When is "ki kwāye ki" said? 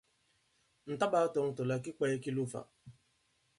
1.83-2.31